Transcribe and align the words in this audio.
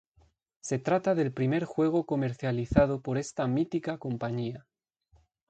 Se 0.61 0.79
trata 0.79 1.13
del 1.13 1.31
primer 1.31 1.63
juego 1.63 2.07
comercializado 2.07 3.01
por 3.01 3.19
esta 3.19 3.45
mítica 3.45 3.99
compañía. 3.99 4.65